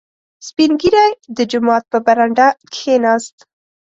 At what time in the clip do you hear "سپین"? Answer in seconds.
0.47-0.71